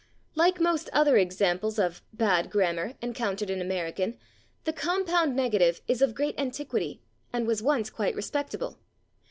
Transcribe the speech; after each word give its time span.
Like 0.33 0.59
most 0.59 0.89
other 0.93 1.15
examples 1.17 1.77
of 1.77 2.01
"bad 2.11 2.49
grammar" 2.49 2.95
encountered 3.03 3.51
in 3.51 3.61
American 3.61 4.17
the 4.63 4.73
compound 4.73 5.35
negative 5.35 5.79
is 5.87 6.01
of 6.01 6.15
great 6.15 6.33
antiquity 6.39 7.03
and 7.31 7.45
was 7.45 7.61
once 7.61 7.91
quite 7.91 8.15
respectable. 8.15 8.79